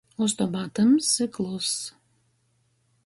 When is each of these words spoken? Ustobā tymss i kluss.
Ustobā 0.27 0.61
tymss 0.79 1.09
i 1.25 1.27
kluss. 1.35 1.77